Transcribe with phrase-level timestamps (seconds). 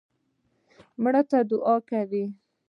[1.01, 2.23] مړي ته دعا کوئ